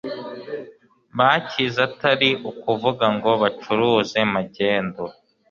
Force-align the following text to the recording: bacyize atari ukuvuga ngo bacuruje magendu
bacyize 1.17 1.79
atari 1.89 2.29
ukuvuga 2.49 3.05
ngo 3.15 3.31
bacuruje 3.41 4.19
magendu 4.33 5.03